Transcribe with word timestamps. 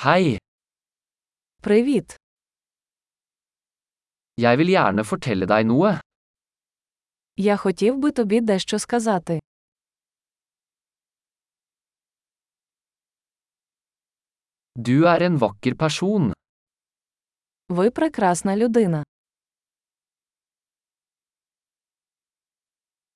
Hei, 0.00 0.36
Привіт! 1.62 2.14
jeg 4.40 4.58
vil 4.58 4.70
gjerne 4.72 5.04
fortelle 5.04 5.46
deg 5.50 5.66
noe. 5.70 6.00
Я 7.36 7.56
хотів 7.56 7.98
би 7.98 8.10
тобі 8.10 8.40
дещо 8.40 8.78
сказати. 8.78 9.40
Du 14.74 15.04
er 15.04 15.22
en 15.22 15.38
vakker 15.38 15.74
person. 15.74 16.32
Ви 17.68 17.90
прекрасна 17.90 18.56
людина. 18.56 19.04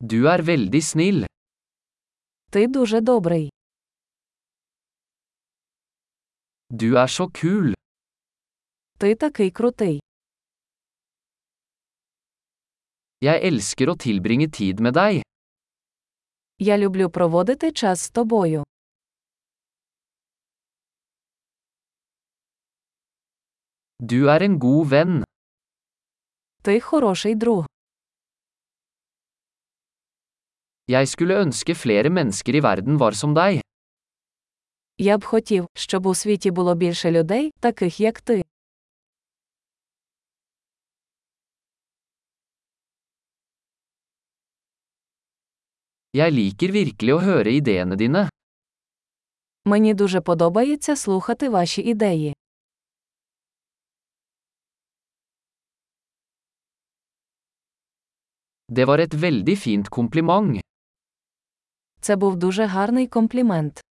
Du 0.00 0.20
er 0.26 0.42
veldig 0.42 0.82
snill. 0.82 1.26
Ти 2.50 2.66
дуже 2.66 3.00
добрий. 3.00 3.55
Du 6.75 6.95
er 6.97 7.07
så 7.07 7.27
kul. 7.27 7.73
Ти 8.99 9.15
такий 9.15 9.51
крутий. 9.51 9.99
Jeg 13.21 13.41
elsker 13.49 13.89
å 13.89 13.95
tilbringe 13.97 14.47
tid 14.49 14.79
med 14.79 14.93
deg. 14.93 15.21
Я 16.59 16.77
люблю 16.77 17.09
проводити 17.09 17.71
час 17.71 18.01
з 18.01 18.09
тобою. 18.09 18.63
Du 23.99 24.29
er 24.29 24.41
en 24.41 24.59
god 24.59 24.87
venn. 24.87 25.23
Ти 26.63 26.79
хороший 26.79 27.35
друг. 27.35 27.65
Jeg 30.87 31.07
skulle 31.07 31.37
ønske 31.45 31.75
flere 31.75 32.09
mennesker 32.09 32.55
i 32.55 32.61
verden 32.61 32.97
var 32.97 33.11
som 33.11 33.33
deg. 33.37 33.61
Я 34.98 35.18
б 35.18 35.24
хотів, 35.24 35.66
щоб 35.74 36.06
у 36.06 36.14
світі 36.14 36.50
було 36.50 36.74
більше 36.74 37.10
людей, 37.10 37.52
таких 37.60 38.00
як 38.00 38.20
ти. 38.20 38.42
Jeg 46.16 46.32
liker 46.32 46.72
virkelig 46.72 47.12
å 47.12 47.20
høre 47.20 47.52
ideene 47.52 47.96
dine. 47.96 48.28
Мені 49.64 49.94
дуже 49.94 50.20
подобається 50.20 50.96
слухати 50.96 51.48
ваші 51.48 51.82
ідеї. 51.82 52.34
Det 58.68 58.84
var 58.84 59.00
et 59.00 59.14
veldig 59.14 59.56
fint 59.56 59.88
kompliment. 59.88 60.60
Це 62.00 62.16
був 62.16 62.36
дуже 62.36 62.64
гарний 62.66 63.06
комплімент. 63.06 63.85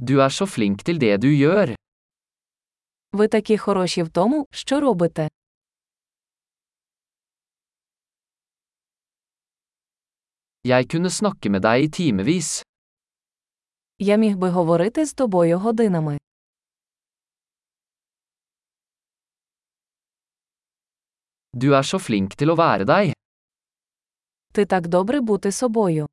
Du 0.00 0.20
er 0.20 0.30
så 0.30 0.46
flink 0.46 0.84
til 0.86 0.98
det 1.02 1.16
du 1.22 1.28
gjør. 1.28 1.74
Ви 3.12 3.28
такі 3.28 3.58
хороші 3.58 4.02
в 4.02 4.08
тому, 4.08 4.46
що 4.50 4.80
робите. 4.80 5.28
Jeg 10.64 10.88
kunne 10.92 11.10
snakke 11.10 11.50
med 11.50 11.62
deg 11.62 11.82
i 11.82 11.88
timevis. 11.88 12.62
Я 13.98 14.16
міг 14.16 14.36
би 14.36 14.48
говорити 14.50 15.06
з 15.06 15.12
тобою 15.14 15.58
годинами. 15.58 16.18
Du 21.52 21.72
er 21.72 21.82
så 21.82 21.98
flink 21.98 22.36
til 22.38 22.50
å 22.50 22.56
være 22.56 22.84
deg. 22.84 23.12
Ти 24.52 24.64
так 24.66 24.88
добре 24.88 25.20
бути 25.20 25.52
собою. 25.52 26.06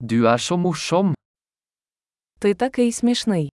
Du 0.00 0.26
er 0.26 0.38
så 0.38 0.56
morsom. 0.56 1.14
Ти 2.40 2.54
такий 2.54 2.92
смішний. 2.92 3.48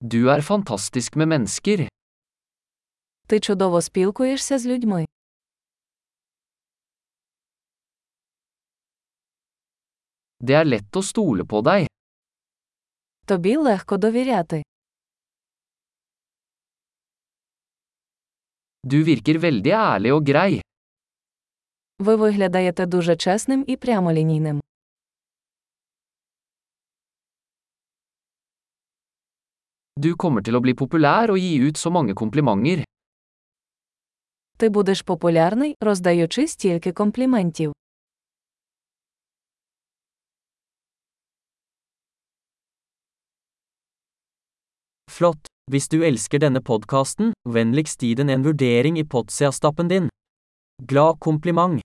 Du 0.00 0.28
er 0.28 0.40
fantastisk 0.42 1.16
med 1.16 1.28
mennesker. 1.28 1.88
Ти 3.26 3.40
чудово 3.40 3.82
спілкуєшся 3.82 4.58
з 4.58 4.66
людьми. 4.66 5.06
Det 10.40 10.54
er 10.60 10.66
lett 10.68 10.96
å 10.96 11.02
stole 11.02 11.46
på 11.48 11.62
deg. 11.64 11.86
Тобі 13.26 13.56
легко 13.56 13.96
довіряти. 13.96 14.62
Du 18.84 18.98
virker 19.04 19.38
veldig 19.40 19.72
ærlig 19.72 20.12
og 20.12 20.26
grei. 20.28 20.60
Ви 21.98 22.16
виглядаєте 22.16 22.86
дуже 22.86 23.16
чесним 23.16 23.64
і 23.66 23.76
прямолінійним. 23.76 24.60
Du 29.96 30.16
kommer 30.16 30.42
til 30.42 30.56
å 30.58 30.60
bli 30.60 30.74
populær 30.74 31.30
og 31.30 31.38
gi 31.38 31.54
ut 31.68 31.76
så 31.78 31.90
mange 31.90 32.14
komplimenter. 32.14 32.84
Ти 34.56 34.68
будеш 34.68 35.02
популярний, 35.02 35.76
роздаючи 35.80 36.46
стільки 36.48 36.92
компліментів. 36.92 37.72
Flott! 45.10 45.46
Hvis 45.70 45.88
du 45.88 46.02
elsker 46.04 46.38
denne 46.42 46.60
podkasten, 46.60 47.32
vennligst 47.48 48.02
gi 48.02 48.14
den 48.14 48.28
en 48.28 48.42
vurdering 48.44 48.98
i 48.98 49.04
Potsia-stappen 49.04 49.88
din. 49.88 50.07
Glad 50.85 51.19
kompliment! 51.19 51.81